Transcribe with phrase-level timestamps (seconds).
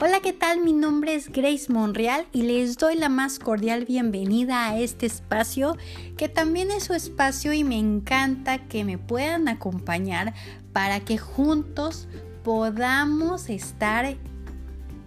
[0.00, 0.60] Hola, ¿qué tal?
[0.60, 5.76] Mi nombre es Grace Monreal y les doy la más cordial bienvenida a este espacio
[6.16, 10.34] que también es su espacio y me encanta que me puedan acompañar
[10.72, 12.06] para que juntos
[12.44, 14.16] podamos estar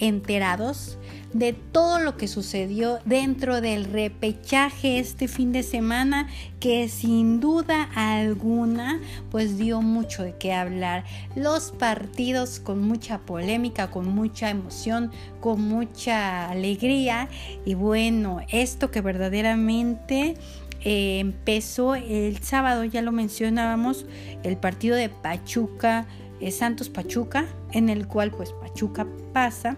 [0.00, 0.98] enterados
[1.32, 6.28] de todo lo que sucedió dentro del repechaje este fin de semana
[6.58, 9.00] que sin duda alguna
[9.30, 11.04] pues dio mucho de qué hablar.
[11.36, 17.28] Los partidos con mucha polémica, con mucha emoción, con mucha alegría
[17.64, 20.34] y bueno, esto que verdaderamente
[20.82, 24.06] eh, empezó el sábado, ya lo mencionábamos,
[24.42, 26.06] el partido de Pachuca,
[26.40, 29.76] eh, Santos Pachuca, en el cual pues Pachuca pasa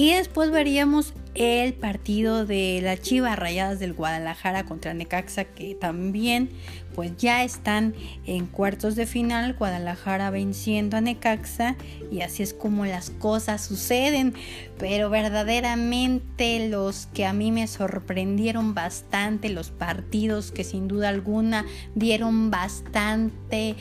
[0.00, 6.48] y después veríamos el partido de las Chivas Rayadas del Guadalajara contra Necaxa que también
[6.94, 7.94] pues ya están
[8.26, 11.76] en cuartos de final, Guadalajara venciendo a Necaxa
[12.10, 14.34] y así es como las cosas suceden,
[14.78, 21.64] pero verdaderamente los que a mí me sorprendieron bastante, los partidos que sin duda alguna
[21.94, 23.76] dieron bastante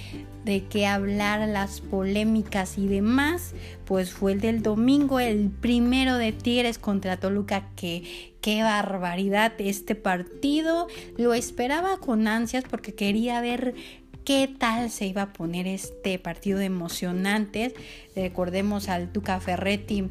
[0.45, 3.53] de qué hablar, las polémicas y demás,
[3.85, 9.95] pues fue el del domingo, el primero de Tigres contra Toluca, que qué barbaridad este
[9.95, 10.87] partido,
[11.17, 13.75] lo esperaba con ansias porque quería ver
[14.23, 17.73] qué tal se iba a poner este partido de emocionantes,
[18.15, 20.09] recordemos al Tuca Ferretti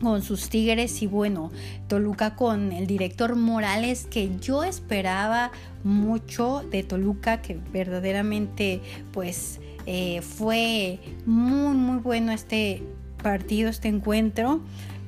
[0.00, 1.50] con sus Tigres y bueno,
[1.88, 5.50] Toluca con el director Morales que yo esperaba
[5.84, 8.80] mucho de Toluca que verdaderamente
[9.12, 12.82] pues eh, fue muy muy bueno este
[13.22, 14.60] partido, este encuentro,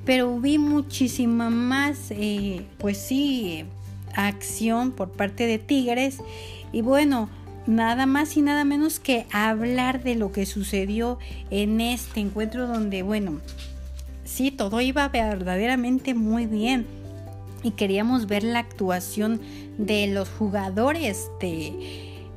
[0.09, 3.67] pero vi muchísima más eh, pues sí
[4.15, 6.21] acción por parte de Tigres
[6.73, 7.29] y bueno,
[7.67, 11.19] nada más y nada menos que hablar de lo que sucedió
[11.51, 13.41] en este encuentro donde bueno,
[14.25, 16.87] sí, todo iba verdaderamente muy bien.
[17.63, 19.43] Y queríamos ver la actuación
[19.77, 21.75] de los jugadores de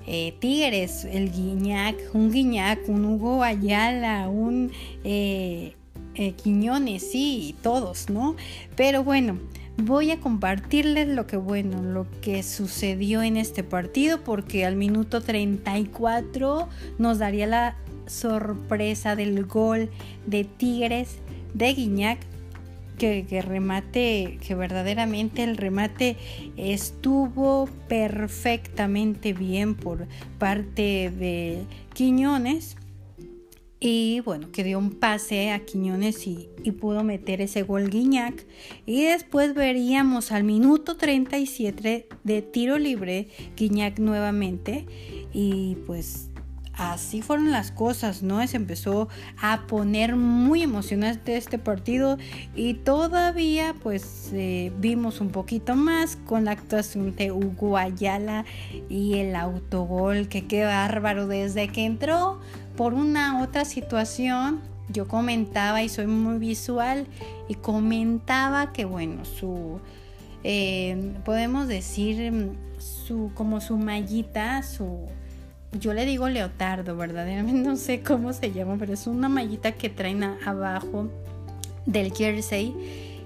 [0.08, 4.74] eh, Tigres, el Guiñac, un Guiñac, un Hugo Ayala, un
[5.06, 5.76] eh,
[6.16, 8.36] eh, Quiñones, sí, todos, ¿no?
[8.76, 9.38] Pero bueno,
[9.78, 15.22] voy a compartirles lo que bueno, lo que sucedió en este partido porque al minuto
[15.22, 16.68] 34
[16.98, 17.76] nos daría la
[18.08, 19.90] sorpresa del gol
[20.26, 21.18] de Tigres
[21.54, 22.20] de Guiñac
[22.98, 26.18] que, que, remate, que verdaderamente el remate
[26.56, 30.06] estuvo perfectamente bien por
[30.38, 32.76] parte de Quiñones.
[33.84, 36.50] Y bueno, que dio un pase a Quiñones y,
[36.80, 38.46] pudo meter ese gol Guiñac.
[38.86, 43.28] Y después veríamos al minuto 37 de tiro libre
[43.58, 44.86] Guiñac nuevamente.
[45.34, 46.31] Y pues
[46.82, 48.46] así fueron las cosas, ¿no?
[48.48, 49.08] Se empezó
[49.40, 52.18] a poner muy emocionante este partido
[52.56, 58.46] y todavía pues eh, vimos un poquito más con la actuación de Hugo Ayala
[58.90, 62.40] y el autogol, que qué bárbaro desde que entró
[62.76, 64.60] por una otra situación.
[64.90, 67.06] Yo comentaba y soy muy visual
[67.48, 69.80] y comentaba que bueno, su,
[70.44, 75.08] eh, podemos decir, su, como su mallita, su
[75.80, 79.90] yo le digo leotardo, verdaderamente no sé cómo se llama, pero es una mallita que
[79.90, 81.10] traen abajo
[81.86, 82.76] del jersey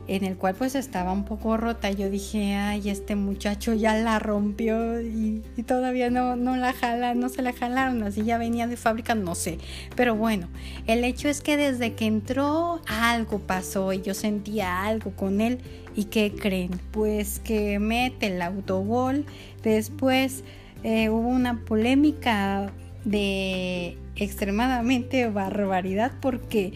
[0.08, 1.92] en el cual pues estaba un poco rota.
[1.92, 7.30] Yo dije, ay, este muchacho ya la rompió y, todavía no, no la jala, no
[7.30, 9.58] se la jalaron, así ya venía de fábrica, no sé.
[9.96, 10.48] Pero bueno,
[10.88, 15.60] el hecho es que desde que entró algo pasó y yo sentía algo con él.
[15.96, 16.72] ¿Y qué creen?
[16.92, 19.26] Pues que mete el autogol,
[19.64, 20.44] después
[20.86, 22.72] eh, hubo una polémica
[23.06, 26.74] de extremadamente barbaridad porque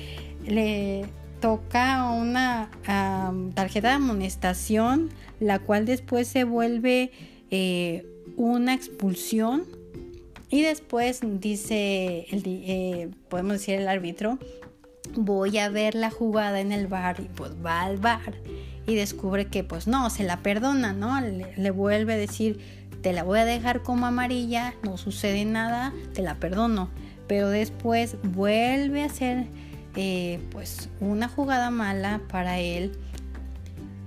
[0.47, 1.05] le
[1.39, 2.71] toca una
[3.53, 7.11] tarjeta de amonestación, la cual después se vuelve
[7.51, 8.03] eh,
[8.35, 9.65] una expulsión.
[10.49, 14.39] Y después dice, el, eh, podemos decir el árbitro,
[15.15, 18.33] voy a ver la jugada en el bar y pues va al bar
[18.87, 21.21] y descubre que pues no, se la perdona, ¿no?
[21.21, 26.21] le vuelve a decir, te la voy a dejar como amarilla, no sucede nada, te
[26.21, 26.89] la perdono.
[27.27, 29.47] Pero después vuelve a ser
[29.95, 32.97] eh, pues una jugada mala para él.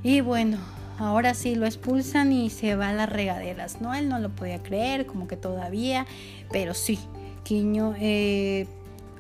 [0.02, 0.58] Y bueno,
[0.98, 3.94] ahora sí lo expulsan y se va a las regaderas, ¿no?
[3.94, 6.06] Él no lo podía creer, como que todavía,
[6.50, 6.98] pero sí,
[7.44, 8.66] Quiño, eh,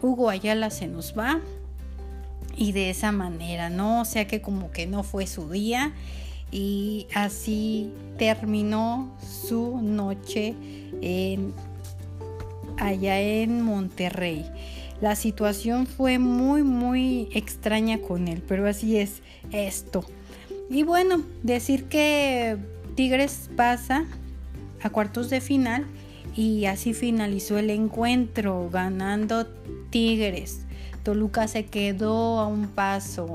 [0.00, 1.40] Hugo Ayala se nos va.
[2.54, 4.02] Y de esa manera, ¿no?
[4.02, 5.92] O sea que como que no fue su día
[6.52, 10.54] y así terminó su noche
[11.00, 11.52] en
[12.78, 14.44] allá en Monterrey.
[15.00, 20.04] La situación fue muy, muy extraña con él, pero así es esto.
[20.70, 22.56] Y bueno, decir que
[22.94, 24.04] Tigres pasa
[24.82, 25.86] a cuartos de final
[26.36, 29.46] y así finalizó el encuentro ganando
[29.90, 30.60] Tigres.
[31.02, 33.26] Toluca se quedó a un paso,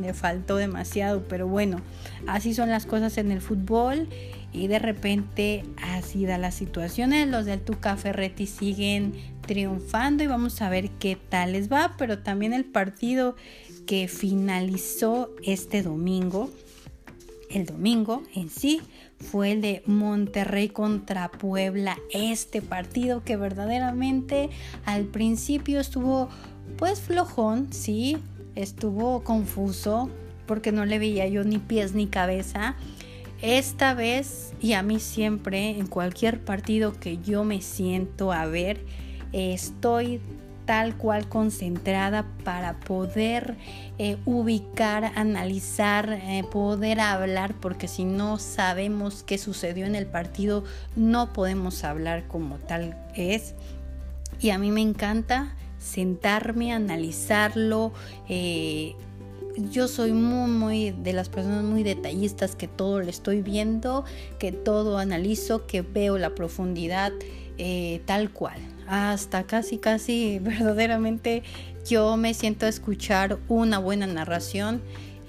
[0.00, 1.80] le faltó demasiado, pero bueno,
[2.26, 4.08] así son las cosas en el fútbol
[4.52, 7.12] y de repente así da la situación.
[7.30, 9.14] Los del Tuca Ferretti siguen
[9.46, 13.36] triunfando y vamos a ver qué tal les va, pero también el partido
[13.86, 16.50] que finalizó este domingo,
[17.50, 18.80] el domingo en sí,
[19.18, 21.96] fue el de Monterrey contra Puebla.
[22.10, 24.50] Este partido que verdaderamente
[24.84, 26.28] al principio estuvo
[26.76, 28.18] pues flojón, sí,
[28.56, 30.10] estuvo confuso
[30.46, 32.74] porque no le veía yo ni pies ni cabeza.
[33.42, 38.84] Esta vez y a mí siempre en cualquier partido que yo me siento a ver,
[39.32, 40.20] estoy
[40.66, 43.56] tal cual concentrada para poder
[43.98, 50.64] eh, ubicar, analizar, eh, poder hablar, porque si no sabemos qué sucedió en el partido,
[50.96, 53.54] no podemos hablar como tal es.
[54.40, 57.92] Y a mí me encanta sentarme, analizarlo.
[58.28, 58.94] Eh,
[59.70, 64.04] yo soy muy, muy de las personas muy detallistas que todo lo estoy viendo,
[64.38, 67.12] que todo analizo, que veo la profundidad
[68.04, 71.42] tal cual hasta casi, casi verdaderamente
[71.88, 74.82] yo me siento a escuchar una buena narración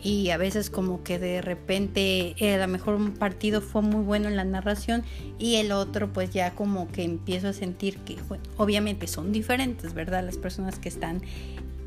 [0.03, 4.03] y a veces como que de repente eh, a lo mejor un partido fue muy
[4.03, 5.03] bueno en la narración
[5.39, 8.17] y el otro pues ya como que empiezo a sentir que
[8.57, 10.23] obviamente son diferentes, ¿verdad?
[10.23, 11.21] Las personas que están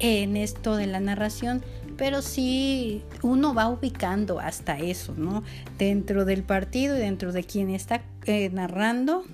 [0.00, 1.62] en esto de la narración,
[1.96, 5.42] pero sí uno va ubicando hasta eso, ¿no?
[5.78, 9.24] Dentro del partido y dentro de quien está eh, narrando,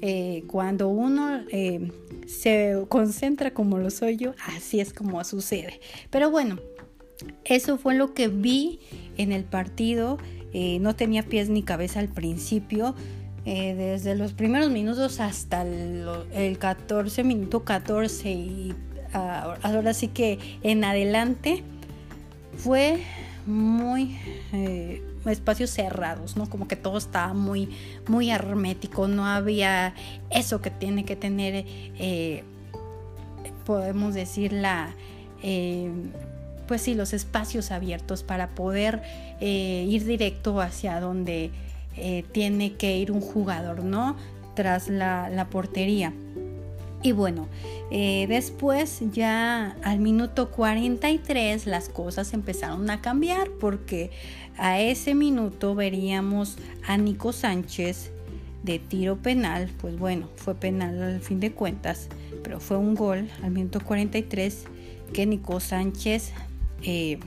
[0.00, 1.42] eh, cuando uno
[2.26, 5.80] se concentra como lo soy yo, así es como sucede.
[6.10, 6.58] Pero bueno,
[7.44, 8.80] eso fue lo que vi
[9.16, 10.18] en el partido.
[10.52, 12.94] Eh, no tenía pies ni cabeza al principio.
[13.44, 18.74] desde los primeros minutos hasta el, 14, minuto 14 y
[19.14, 21.62] ah, ahora sí que en adelante
[22.58, 22.98] fue
[23.46, 24.18] muy
[25.30, 26.48] espacios cerrados, ¿no?
[26.48, 27.68] Como que todo estaba muy,
[28.06, 29.94] muy hermético, no había
[30.30, 32.44] eso que tiene que tener, eh,
[33.64, 34.94] podemos decir, la,
[35.42, 35.90] eh,
[36.68, 39.02] pues sí, los espacios abiertos para poder
[39.40, 41.50] eh, ir directo hacia donde
[42.30, 44.14] tiene que ir un jugador, ¿no?
[44.54, 46.12] Tras la, la portería.
[47.02, 47.46] Y bueno,
[47.90, 54.10] eh, después ya al minuto 43 las cosas empezaron a cambiar porque
[54.56, 56.56] a ese minuto veríamos
[56.86, 58.10] a Nico Sánchez
[58.64, 62.08] de tiro penal, pues bueno, fue penal al fin de cuentas,
[62.42, 64.64] pero fue un gol al minuto 43
[65.12, 66.32] que Nico Sánchez
[66.82, 67.18] eh,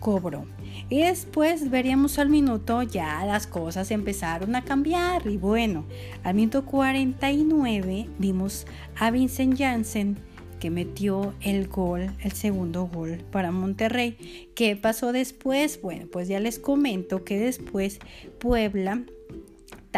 [0.00, 0.46] cobró.
[0.90, 5.84] Y después veríamos al minuto ya las cosas empezaron a cambiar y bueno,
[6.22, 10.16] al minuto 49 vimos a Vincent Janssen
[10.58, 14.50] que metió el gol, el segundo gol para Monterrey.
[14.54, 15.80] ¿Qué pasó después?
[15.80, 18.00] Bueno, pues ya les comento que después
[18.38, 19.02] Puebla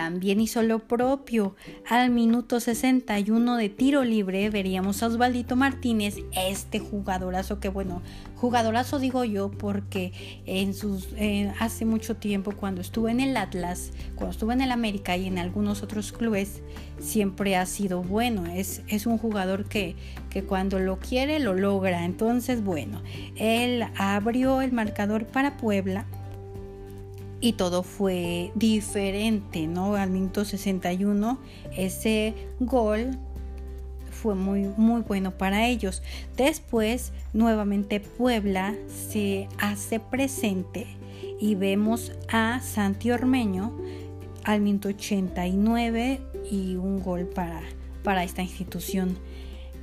[0.01, 1.57] también hizo lo propio.
[1.87, 8.01] Al minuto 61 de tiro libre veríamos a Osvaldito Martínez, este jugadorazo que bueno,
[8.37, 10.15] jugadorazo digo yo porque
[10.47, 11.09] en sus
[11.59, 15.37] hace mucho tiempo cuando estuve en el Atlas, cuando estuve en el América y en
[15.37, 16.63] algunos otros clubes
[16.99, 18.47] siempre ha sido bueno.
[18.47, 19.97] Es, es un jugador que,
[20.31, 22.07] que cuando lo quiere lo logra.
[22.07, 23.03] Entonces bueno,
[23.37, 26.07] él abrió el marcador para Puebla
[27.41, 29.95] y todo fue diferente, ¿no?
[29.95, 31.39] Al minuto 61
[31.77, 33.19] ese gol
[34.11, 36.03] fue muy muy bueno para ellos.
[36.37, 40.87] Después nuevamente Puebla se hace presente
[41.41, 43.73] y vemos a Santi Ormeño
[44.45, 46.21] al minuto 89
[46.51, 47.63] y un gol para,
[48.03, 49.19] para esta institución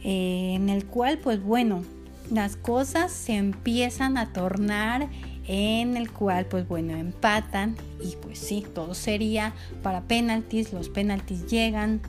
[0.04, 1.84] eh, en el cual pues bueno
[2.32, 5.10] las cosas se empiezan a tornar
[5.48, 11.48] en el cual pues bueno empatan y pues sí, todo sería para penaltis, los penaltis
[11.48, 12.02] llegan,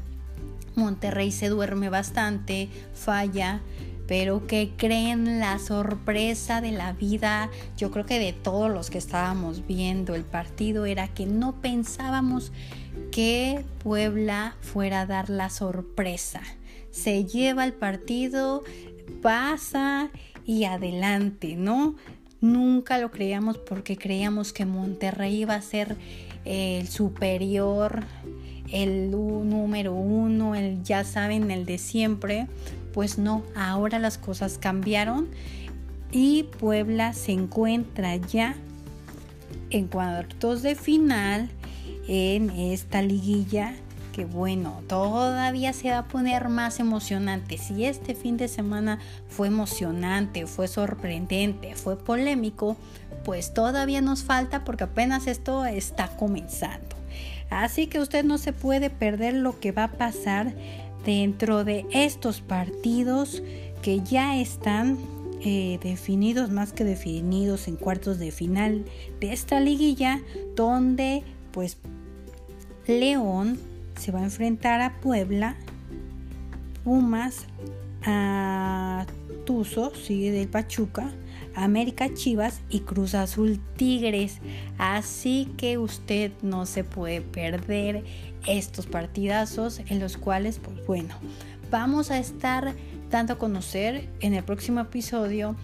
[0.74, 3.60] Monterrey se duerme bastante, falla,
[4.08, 8.98] pero que creen la sorpresa de la vida, yo creo que de todos los que
[8.98, 12.50] estábamos viendo el partido era que no pensábamos
[13.12, 16.40] que Puebla fuera a dar la sorpresa.
[16.90, 18.64] Se lleva el partido,
[19.22, 20.10] pasa
[20.46, 21.96] y adelante, ¿no?
[22.40, 25.96] Nunca lo creíamos porque creíamos que Monterrey iba a ser
[26.44, 28.04] el superior
[28.70, 32.46] el número uno, el ya saben, el de siempre.
[32.92, 35.28] Pues no, ahora las cosas cambiaron
[36.10, 38.56] y Puebla se encuentra ya
[39.70, 41.50] en cuartos de final
[42.08, 43.74] en esta liguilla
[44.18, 47.56] que bueno, todavía se va a poner más emocionante.
[47.56, 48.98] Si este fin de semana
[49.28, 52.76] fue emocionante, fue sorprendente, fue polémico,
[53.24, 56.96] pues todavía nos falta porque apenas esto está comenzando.
[57.48, 60.52] Así que usted no se puede perder lo que va a pasar
[61.04, 63.40] dentro de estos partidos
[63.82, 64.98] que ya están
[65.42, 68.84] eh, definidos, más que definidos en cuartos de final
[69.20, 70.20] de esta liguilla,
[70.56, 71.22] donde
[71.52, 71.76] pues
[72.88, 73.60] León
[73.98, 75.56] se va a enfrentar a Puebla,
[76.84, 77.46] Pumas,
[78.04, 79.06] a
[79.44, 81.12] Tuzo, sigue del Pachuca,
[81.54, 84.38] América Chivas y Cruz Azul Tigres.
[84.78, 88.04] Así que usted no se puede perder
[88.46, 91.14] estos partidazos en los cuales, pues bueno,
[91.70, 92.74] vamos a estar
[93.10, 95.56] dando a conocer en el próximo episodio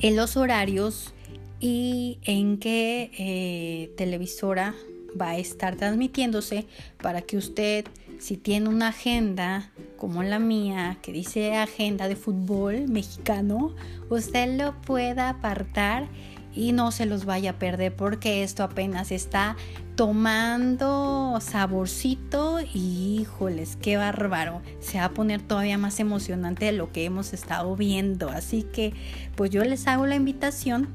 [0.00, 1.14] en los horarios
[1.60, 4.74] y en qué eh, televisora
[5.20, 6.66] va a estar transmitiéndose
[7.02, 7.84] para que usted,
[8.18, 13.74] si tiene una agenda como la mía, que dice agenda de fútbol mexicano,
[14.10, 16.08] usted lo pueda apartar
[16.54, 19.56] y no se los vaya a perder porque esto apenas está
[19.96, 24.62] tomando saborcito y híjoles, qué bárbaro.
[24.80, 28.28] Se va a poner todavía más emocionante de lo que hemos estado viendo.
[28.30, 28.92] Así que
[29.36, 30.88] pues yo les hago la invitación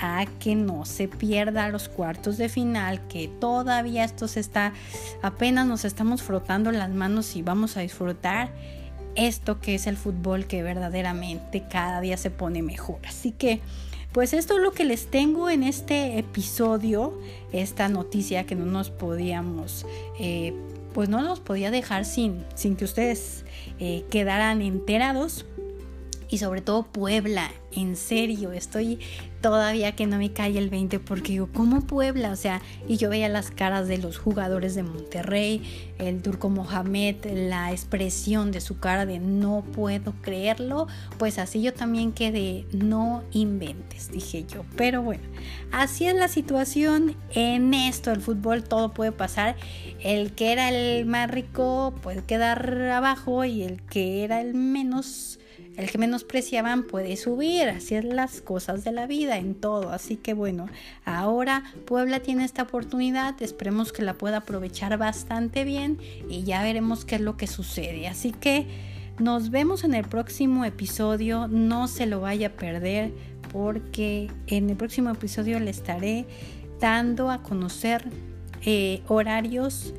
[0.00, 4.72] a que no se pierda los cuartos de final, que todavía esto se está,
[5.22, 8.50] apenas nos estamos frotando las manos y vamos a disfrutar
[9.14, 12.98] esto que es el fútbol que verdaderamente cada día se pone mejor.
[13.06, 13.60] Así que,
[14.12, 17.18] pues esto es lo que les tengo en este episodio,
[17.52, 19.86] esta noticia que no nos podíamos,
[20.18, 20.54] eh,
[20.92, 23.44] pues no nos podía dejar sin, sin que ustedes
[23.78, 25.46] eh, quedaran enterados
[26.28, 27.50] y sobre todo Puebla.
[27.72, 28.98] En serio, estoy
[29.42, 32.30] todavía que no me cae el 20 porque digo, ¿cómo Puebla?
[32.30, 37.16] O sea, y yo veía las caras de los jugadores de Monterrey, el turco Mohamed,
[37.26, 40.86] la expresión de su cara de no puedo creerlo,
[41.18, 44.64] pues así yo también quedé, no inventes, dije yo.
[44.76, 45.24] Pero bueno,
[45.72, 49.56] así es la situación en esto, el fútbol todo puede pasar.
[50.00, 55.38] El que era el más rico puede quedar abajo y el que era el menos
[55.76, 59.90] el que menospreciaban puede subir, así es las cosas de la vida en todo.
[59.90, 60.66] Así que bueno,
[61.04, 65.98] ahora Puebla tiene esta oportunidad, esperemos que la pueda aprovechar bastante bien
[66.28, 68.06] y ya veremos qué es lo que sucede.
[68.06, 68.66] Así que
[69.18, 73.12] nos vemos en el próximo episodio, no se lo vaya a perder
[73.52, 76.26] porque en el próximo episodio le estaré
[76.80, 78.04] dando a conocer
[78.64, 79.94] eh, horarios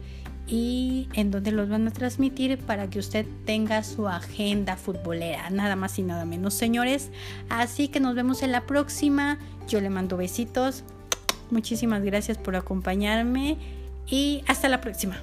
[0.48, 5.76] y en donde los van a transmitir para que usted tenga su agenda futbolera, nada
[5.76, 7.10] más y nada menos, señores.
[7.50, 9.40] Así que nos vemos en la próxima.
[9.68, 10.84] Yo le mando besitos.
[11.50, 13.58] Muchísimas gracias por acompañarme
[14.08, 15.18] y hasta la próxima.